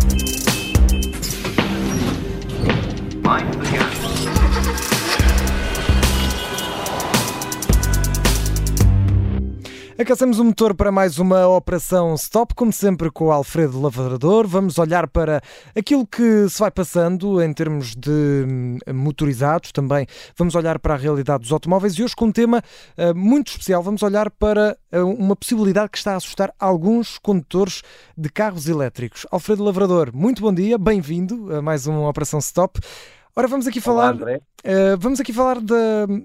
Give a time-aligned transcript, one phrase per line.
[0.00, 0.39] Thank you.
[10.00, 14.46] Aquecemos o motor para mais uma operação stop, como sempre com o Alfredo Lavrador.
[14.46, 15.42] Vamos olhar para
[15.76, 20.06] aquilo que se vai passando em termos de hum, motorizados também.
[20.38, 22.62] Vamos olhar para a realidade dos automóveis e hoje com um tema
[22.96, 23.82] uh, muito especial.
[23.82, 27.82] Vamos olhar para uh, uma possibilidade que está a assustar alguns condutores
[28.16, 29.26] de carros elétricos.
[29.30, 32.80] Alfredo Lavrador, muito bom dia, bem-vindo a mais uma operação stop.
[33.36, 35.74] Ora, vamos aqui falar, Olá, uh, vamos aqui falar de,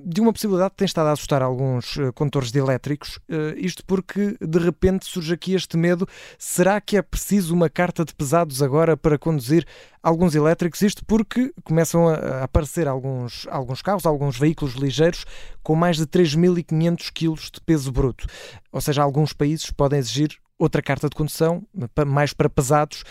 [0.06, 3.86] de, uma possibilidade que tem estado a assustar alguns uh, condutores de elétricos, uh, isto
[3.86, 6.08] porque de repente surge aqui este medo,
[6.40, 9.68] será que é preciso uma carta de pesados agora para conduzir
[10.02, 10.82] alguns elétricos?
[10.82, 15.26] Isto porque começam a, a aparecer alguns, alguns carros, alguns veículos ligeiros
[15.62, 18.26] com mais de 3.500 kg de peso bruto,
[18.72, 21.64] ou seja, alguns países podem exigir outra carta de condução,
[22.08, 23.04] mais para pesados.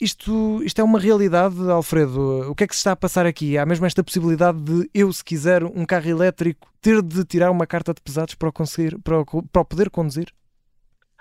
[0.00, 2.50] Isto, isto é uma realidade, Alfredo.
[2.50, 3.56] O que é que se está a passar aqui?
[3.56, 7.66] Há mesmo esta possibilidade de eu, se quiser um carro elétrico, ter de tirar uma
[7.66, 10.26] carta de pesados para o, conseguir, para para poder conduzir?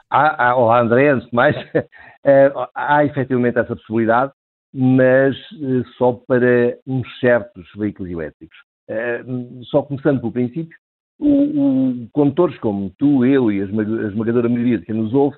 [0.09, 1.55] Há, há, olá, André, antes de mais,
[2.25, 4.31] eh, há efetivamente essa possibilidade,
[4.73, 8.57] mas eh, só para uns certos veículos elétricos.
[8.89, 9.23] Eh,
[9.71, 10.77] só começando pelo princípio,
[11.19, 15.37] o, o, condutores como tu, eu e a esmagadora maioria de quem nos ouve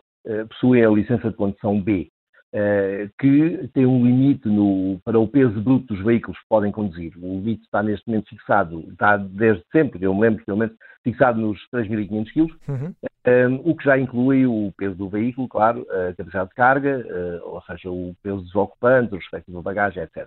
[0.49, 2.09] possuem a licença de condução B.
[2.55, 7.11] Uh, que tem um limite no, para o peso bruto dos veículos que podem conduzir.
[7.17, 11.37] O limite está neste momento fixado, está desde sempre, eu me lembro pelo menos, fixado
[11.37, 12.95] nos 3.500 kg, uhum.
[13.27, 17.49] um, o que já inclui o peso do veículo, claro, a capacidade de carga, uh,
[17.49, 20.25] ou seja, o peso dos ocupantes, o respectivo bagagem, etc.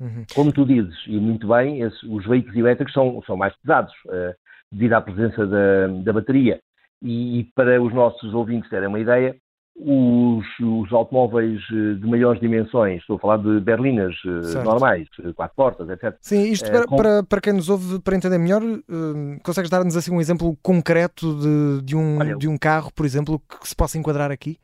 [0.00, 0.24] Uhum.
[0.34, 4.34] Como tu dizes, e muito bem, esses, os veículos elétricos são, são mais pesados, uh,
[4.72, 6.60] devido à presença da, da bateria.
[7.02, 9.36] E, e, para os nossos ouvintes terem uma ideia,
[9.78, 14.64] os, os, automóveis eh, de maiores dimensões, estou a falar de berlinas eh, certo.
[14.64, 16.16] normais, eh, quatro portas, etc.
[16.20, 16.96] Sim, isto para, com...
[16.96, 18.62] para, para, quem nos ouve, para entender melhor,
[19.42, 23.38] consegues dar-nos assim um exemplo concreto de, de, um, olha, de um carro, por exemplo,
[23.38, 24.58] que se possa enquadrar aqui?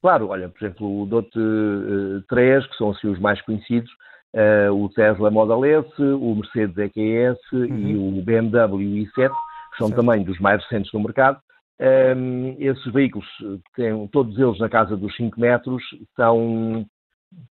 [0.00, 3.90] Claro, olha, por exemplo, o DOT uh, 3, que são assim os mais conhecidos,
[4.34, 7.78] uh, o Tesla Model S, o Mercedes EQS uhum.
[7.78, 10.00] e o BMW i7, que são certo.
[10.00, 11.38] também dos mais recentes no mercado.
[11.80, 13.26] Um, esses veículos,
[13.74, 15.82] têm, todos eles na casa dos 5 metros,
[16.14, 16.86] são,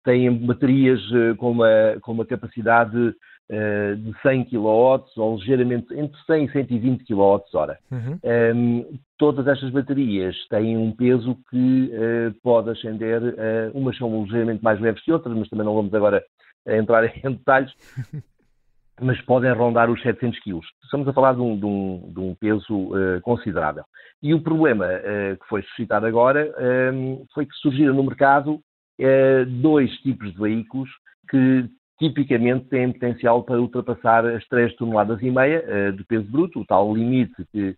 [0.04, 6.20] têm baterias uh, com, uma, com uma capacidade uh, de 100 kW ou ligeiramente entre
[6.26, 7.76] 100 e 120 kWh.
[7.90, 8.18] Uhum.
[8.54, 13.22] Um, todas estas baterias têm um peso que uh, pode ascender,
[13.72, 16.22] umas são ligeiramente mais leves que outras, mas também não vamos agora
[16.66, 17.72] entrar em detalhes,
[19.00, 20.66] mas podem rondar os 700 quilos.
[20.84, 23.84] Estamos a falar de um, de um, de um peso uh, considerável.
[24.22, 26.52] E o problema uh, que foi suscitado agora
[26.92, 30.90] um, eh, foi que surgiram no mercado uh, dois tipos de veículos
[31.30, 31.68] que
[31.98, 36.94] tipicamente têm potencial para ultrapassar as 3 toneladas e meia de peso bruto, o tal
[36.94, 37.76] limite que,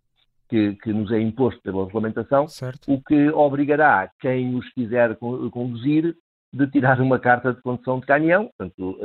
[0.48, 2.92] que, que nos é imposto pela regulamentação, certo.
[2.92, 6.14] o que obrigará quem os quiser conduzir
[6.52, 8.96] de tirar uma carta de condução de caminhão, portanto,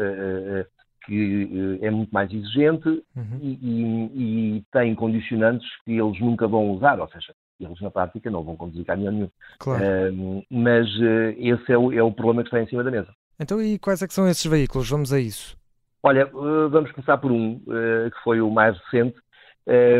[1.07, 3.39] que eh, é muito mais exigente uhum.
[3.41, 8.29] e, e, e, tem condicionantes que eles nunca vão usar, ou seja, eles na prática
[8.29, 9.29] não vão conduzir caminhão nenhum.
[9.57, 9.83] Claro.
[9.83, 13.07] Uh, mas uh, esse é o, é o, problema que está em cima da mesa.
[13.39, 14.89] Então, e quais é que são esses veículos?
[14.89, 15.57] Vamos a isso.
[16.03, 19.17] Olha, uh, vamos começar por um, que foi o mais recente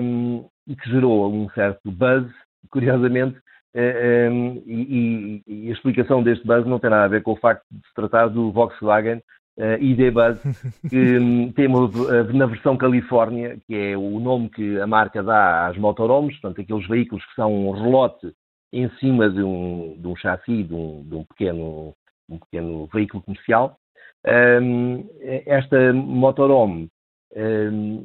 [0.02, 2.28] um, e que gerou um certo buzz,
[2.70, 3.38] curiosamente,
[3.76, 7.64] um, e, e, a explicação deste buzz não tem nada a ver com o facto
[7.70, 9.22] de se tratar do Volkswagen
[9.58, 10.40] uh, ID Buzz,
[10.90, 15.68] que um, temos uh, na versão Califórnia, que é o nome que a marca dá
[15.68, 18.34] às motorhomes, portanto, aqueles veículos que são um relote
[18.72, 21.94] em cima de um, de um chassi, de um, de um, pequeno,
[22.30, 23.78] um pequeno veículo comercial.
[24.26, 25.08] Um,
[25.46, 26.90] esta motorhome
[27.36, 28.04] um,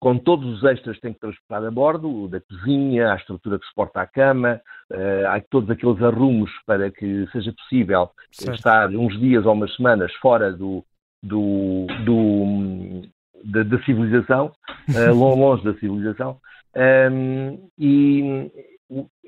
[0.00, 3.66] com todos os extras que tem que transportar a bordo, da cozinha, a estrutura que
[3.66, 8.56] suporta a cama, uh, há todos aqueles arrumos para que seja possível certo.
[8.56, 10.82] estar uns dias ou umas semanas fora do,
[11.22, 13.02] do, do
[13.44, 14.52] da, da, civilização,
[14.88, 16.38] uh, longe da civilização,
[17.12, 18.50] um, e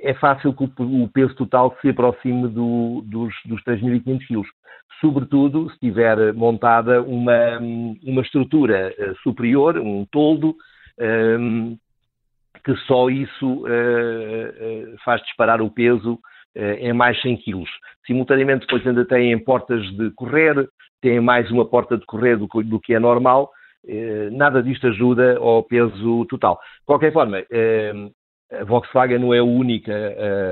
[0.03, 4.43] é fácil que o, peso total se aproxime do, dos, dos 3.500 kg.
[5.01, 10.57] Sobretudo se tiver montada uma, uma estrutura uh, superior, um toldo,
[11.41, 11.77] um,
[12.65, 16.19] que só isso uh, uh, faz disparar o peso
[16.55, 17.65] em mais 100 kg.
[18.07, 20.69] Simultaneamente, depois ainda têm portas de correr,
[21.01, 23.51] têm mais uma porta de correr do, do que é normal.
[24.33, 26.57] nada disto ajuda ao peso total.
[26.81, 27.39] De qualquer forma,
[28.61, 29.93] a Volkswagen não é a única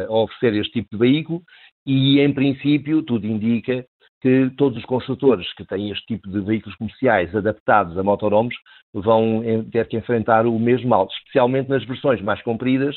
[0.09, 1.43] a oferecer este tipo de veículo
[1.87, 3.85] e, em princípio, tudo indica
[4.21, 8.57] que todos os construtores que têm este tipo de veículos comerciais adaptados a motorhomes
[8.93, 9.43] vão
[9.73, 12.97] ter que enfrentar o mesmo mal, especialmente nas versões mais compridas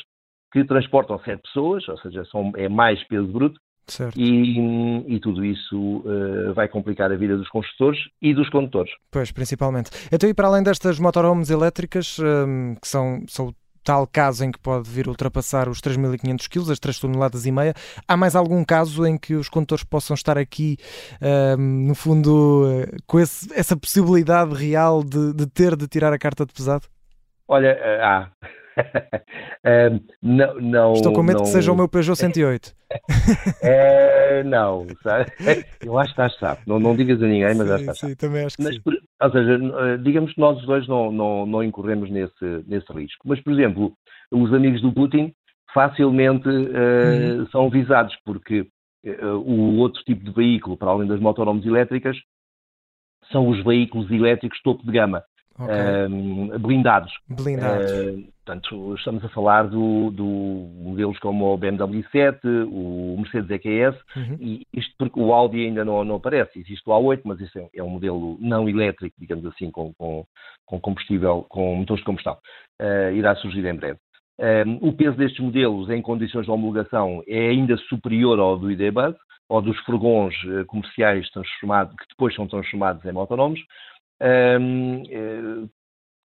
[0.52, 3.58] que transportam sete pessoas, ou seja, são, é mais peso bruto,
[4.16, 8.90] e, e, tudo isso uh, vai complicar a vida dos construtores e dos condutores.
[9.10, 9.90] Pois, principalmente.
[10.10, 13.54] Então, e para além destas motorhomes elétricas, um, que são, são
[13.84, 17.74] tal caso em que pode vir ultrapassar os 3.500 kg, as 3 toneladas e meia.
[18.08, 20.78] Há mais algum caso em que os condutores possam estar aqui,
[21.58, 26.18] um, no fundo, uh, com esse, essa possibilidade real de, de, ter de tirar a
[26.18, 26.86] carta de pesado?
[27.46, 28.30] Olha, uh, há.
[30.22, 31.44] não, não, Estou com medo não...
[31.44, 32.74] que seja o meu Peugeot 108.
[33.62, 35.30] é, não, sabe?
[35.80, 36.62] eu acho que estás sabe.
[36.66, 38.74] Não, não digas a ninguém, mas sim, acho que estás Sim, também acho que mas,
[38.74, 38.82] sim.
[39.24, 43.26] Ou seja, eh, digamos que nós dois não, não, não incorremos nesse, nesse risco.
[43.26, 43.92] Mas, por exemplo,
[44.30, 45.32] os amigos do Putin
[45.72, 47.46] facilmente uh, hum.
[47.50, 48.60] são visados, porque
[49.06, 52.16] uh, o outro tipo de veículo, para além das motorhomes elétricas,
[53.32, 55.22] são os veículos elétricos topo de gama
[55.58, 56.58] okay.
[56.58, 57.12] blindados.
[57.28, 57.90] Blindados.
[57.90, 63.96] Uh, portanto, estamos a falar do, do, modelos como o BMW 7, o Mercedes EQS,
[64.16, 64.36] uhum.
[64.40, 66.58] e isto porque o Audi ainda não, não aparece.
[66.58, 70.26] Existe o A8, mas isso é, é um modelo não elétrico, digamos assim, com, com,
[70.66, 72.36] com combustível, com motores de combustão.
[72.80, 73.98] Uh, irá surgir em breve.
[74.38, 79.14] Um, o peso destes modelos em condições de homologação é ainda superior ao do ID.Buzz,
[79.48, 83.60] ou dos furgões uh, comerciais transformados, que depois são transformados em motonomes,
[84.20, 84.58] eh,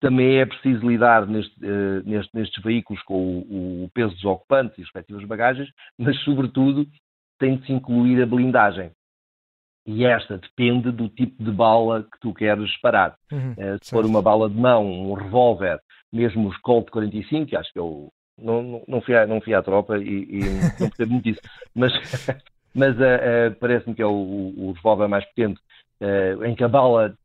[0.05, 4.77] também é preciso lidar neste, uh, neste, nestes veículos com o, o, peso dos ocupantes
[4.77, 6.87] e as respectivas bagagens, mas, sobretudo,
[7.39, 8.91] tem de se incluir a blindagem.
[9.87, 13.17] E esta depende do tipo de bala que tu queres disparar.
[13.33, 15.81] Uhum, uh, se for uma bala de mão, um revólver,
[16.13, 19.63] mesmo os Colt 45, que acho que eu não, não, fui, à, não fui à
[19.63, 20.41] tropa e, e
[20.81, 21.41] não percebo muito isso,
[21.75, 21.93] mas,
[22.75, 25.59] mas uh, parece-me que é o, o, o revólver mais potente,
[26.45, 27.17] em que a bala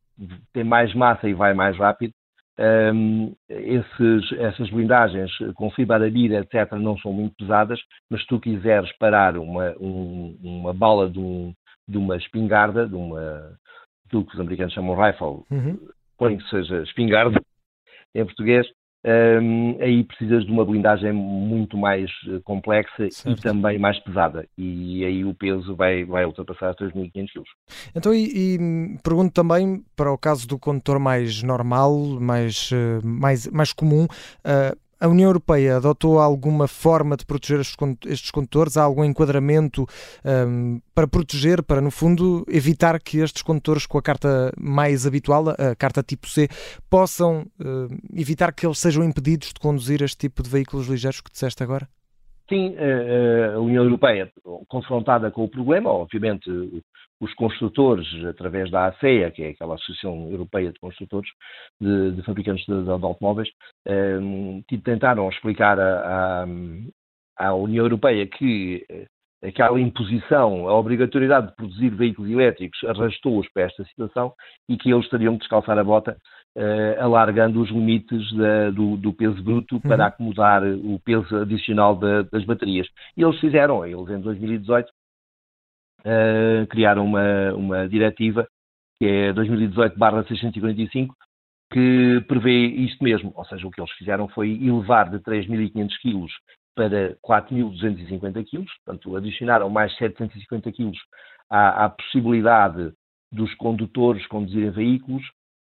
[0.53, 2.13] tem mais massa e vai mais rápido.
[2.59, 7.79] Um, esses, essas blindagens com fibra arabira, etc., não são muito pesadas,
[8.09, 11.53] mas se tu quiseres parar uma, um, uma bala de, um,
[11.87, 13.57] de, uma espingarda, de uma
[14.11, 15.79] do que os americanos chamam rifle, uhum.
[16.17, 17.39] põe que seja espingarda
[18.13, 18.67] em português,
[19.05, 23.29] um, aí precisas de uma blindagem muito mais eh, complexa certo.
[23.29, 24.45] e também mais pesada.
[24.57, 27.43] E aí o peso vai, vai ultrapassar 3.500 kg.
[27.95, 33.47] Então, e, e, pergunto também para o caso do condutor mais normal, mais, eh, mais,
[33.47, 34.03] mais comum.
[34.03, 38.77] Uh, a União Europeia adotou alguma forma de proteger estes condutores?
[38.77, 39.87] Há algum enquadramento
[40.25, 45.49] um, para proteger, para, no fundo, evitar que estes condutores com a carta mais habitual,
[45.49, 46.49] a carta tipo C,
[46.89, 51.31] possam uh, evitar que eles sejam impedidos de conduzir este tipo de veículos ligeiros que
[51.31, 51.87] disseste agora?
[52.49, 54.31] Sim, eh, eh, a União Europeia,
[54.67, 56.49] confrontada com o problema, obviamente
[57.21, 61.29] os construtores, através da ACEA, que é aquela Associação Europeia de Construtores
[61.79, 63.49] de, de Fabricantes de, de, Automóveis,
[63.87, 64.17] eh,
[64.83, 66.47] tentaram explicar à,
[67.37, 68.83] à União Europeia que
[69.43, 74.33] aquela imposição, a obrigatoriedade de produzir veículos elétricos arrastou-os para esta situação
[74.67, 76.17] e que eles teriam que descalçar a bota
[76.57, 79.81] uh, alargando os limites da, do, do, peso bruto uhum.
[79.81, 82.87] para acomodar o peso adicional da, das baterias.
[83.15, 84.91] E eles fizeram, eles em 2018 uh,
[86.05, 88.47] eh, criaram uma, uma diretiva,
[88.99, 91.09] que é 2018-645,
[91.71, 96.31] que prevê isto mesmo, ou seja, o que eles fizeram foi elevar de 3.500 quilos
[96.75, 100.97] para 4.250 quilos, portanto, adicionaram mais 750 quilos
[101.49, 102.91] à, à possibilidade
[103.31, 105.23] dos condutores conduzirem veículos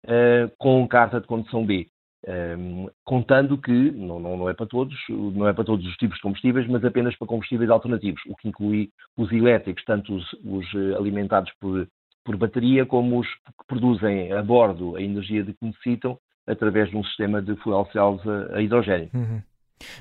[0.05, 1.87] uh, com carta de condução B.
[2.27, 5.95] Um, ehm, contando que não, não, não, é para todos, não é para todos os
[5.97, 10.25] tipos de combustíveis, mas apenas para combustíveis alternativos, o que inclui os elétricos, tanto os,
[10.43, 11.87] os eh, alimentados por,
[12.25, 16.97] por bateria como os que produzem a bordo a energia de que necessitam através de
[16.97, 19.09] um sistema de fuel cells a, a hidrogênio.
[19.13, 19.41] Uhum.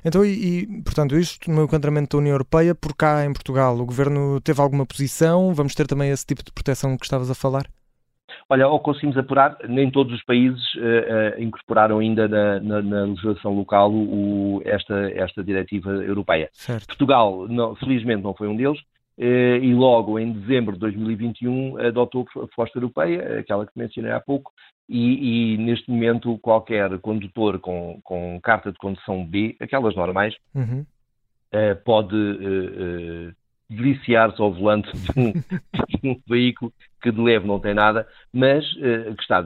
[0.04, 3.84] Então, e, e, portanto, isto no enquadramento da União Europeia, por cá em Portugal, o
[3.84, 5.52] Governo teve alguma posição?
[5.54, 7.66] Vamos ter também esse tipo de proteção que estavas a falar?
[8.48, 13.02] Olha, ao conseguimos apurar, nem todos os países uh, uh, incorporaram ainda na, na, na
[13.04, 16.48] legislação local o, esta, esta diretiva europeia.
[16.52, 16.86] Certo.
[16.86, 18.78] Portugal, não, felizmente, não foi um deles.
[19.18, 24.20] Uh, e logo em dezembro de 2021 adotou a proposta europeia, aquela que mencionei há
[24.20, 24.52] pouco,
[24.88, 30.84] e, e, neste momento qualquer condutor com, com carta de condução B, aquelas normais, uhum.
[31.84, 32.14] pode
[33.68, 38.64] deliciar-se ao volante de um, de um, veículo que de leve não tem nada, mas
[38.74, 39.42] uh, que está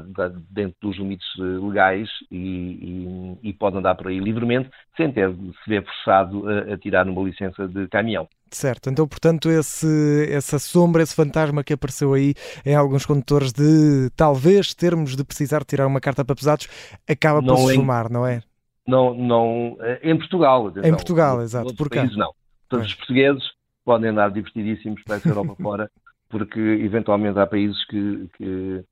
[0.51, 5.33] dentro dos limites uh, legais e, e, e, pode andar por aí livremente, sem ter
[5.33, 8.29] de se ver forçado a, a tirar uma licença de caminhão.
[8.51, 12.35] Certo, então portanto esse, essa sombra, esse fantasma que apareceu aí
[12.65, 16.69] em alguns condutores de talvez termos de precisar tirar uma carta para pesados,
[17.09, 18.43] acaba por se formar, não é?
[18.87, 20.73] Não, não, eh, em Portugal.
[20.83, 21.75] Em Portugal, exato.
[21.77, 22.01] Por cá.
[22.01, 22.33] Países, não.
[22.69, 23.45] Todos os portugueses
[23.85, 25.91] podem andar divertidíssimos para essa Europa fora,
[26.29, 28.85] porque eventualmente há países que, que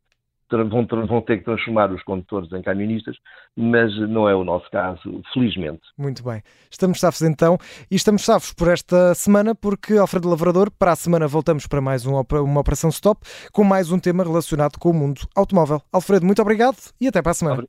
[0.51, 3.17] vão, vão, ter que transformar os condutores em camionistas,
[3.57, 5.83] mas não é o nosso caso, felizmente.
[5.97, 6.43] Muito bem.
[6.71, 7.59] Estamos safos então,
[7.91, 12.07] e estamos safos por esta semana, porque Alfredo Lavrador, para a semana voltamos para mais
[12.07, 13.21] um, uma Operação Stop,
[13.53, 15.83] com mais um tema relacionado com o mundo automóvel.
[15.93, 17.65] Alfredo, muito obrigado e até para a semana.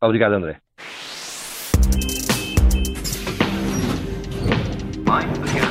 [0.00, 0.60] Obrigado, André.
[5.04, 5.61] Mind